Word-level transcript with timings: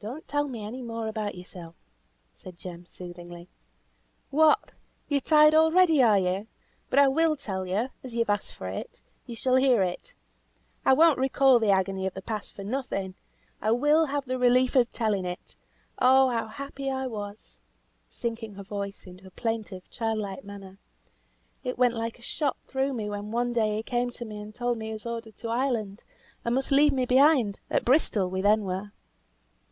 "Don't 0.00 0.26
tell 0.26 0.48
me 0.48 0.64
any 0.64 0.82
more 0.82 1.06
about 1.06 1.36
yoursel," 1.36 1.76
said 2.34 2.58
Jem, 2.58 2.86
soothingly. 2.86 3.48
"What! 4.30 4.72
you're 5.06 5.20
tired 5.20 5.54
already, 5.54 6.02
are 6.02 6.18
you? 6.18 6.48
but 6.90 6.98
I'll 6.98 7.36
tell 7.36 7.64
you; 7.66 7.88
as 8.02 8.12
you've 8.12 8.28
asked 8.28 8.52
for 8.52 8.66
it, 8.66 9.00
you 9.26 9.36
shall 9.36 9.54
hear 9.54 9.80
it. 9.84 10.16
I 10.84 10.92
won't 10.92 11.20
recall 11.20 11.60
the 11.60 11.70
agony 11.70 12.04
of 12.04 12.14
the 12.14 12.20
past 12.20 12.52
for 12.52 12.64
nothing. 12.64 13.14
I 13.60 13.70
will 13.70 14.06
have 14.06 14.24
the 14.26 14.40
relief 14.40 14.74
of 14.74 14.90
telling 14.90 15.24
it. 15.24 15.54
Oh, 16.00 16.28
how 16.30 16.48
happy 16.48 16.90
I 16.90 17.06
was!" 17.06 17.56
sinking 18.10 18.54
her 18.54 18.64
voice 18.64 19.06
into 19.06 19.28
a 19.28 19.30
plaintive 19.30 19.88
child 19.88 20.18
like 20.18 20.42
manner. 20.42 20.78
"It 21.62 21.76
came 21.78 21.92
like 21.92 22.18
a 22.18 22.22
shot 22.22 22.56
on 22.74 22.96
me 22.96 23.08
when 23.08 23.30
one 23.30 23.52
day 23.52 23.76
he 23.76 23.84
came 23.84 24.10
to 24.10 24.24
me 24.24 24.40
and 24.40 24.52
told 24.52 24.78
me 24.78 24.86
he 24.88 24.94
was 24.94 25.06
ordered 25.06 25.36
to 25.36 25.48
Ireland, 25.48 26.02
and 26.44 26.56
must 26.56 26.72
leave 26.72 26.92
me 26.92 27.06
behind; 27.06 27.60
at 27.70 27.84
Bristol 27.84 28.28
we 28.28 28.40
then 28.40 28.64
were." 28.64 28.90